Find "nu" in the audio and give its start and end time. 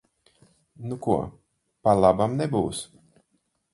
0.93-0.97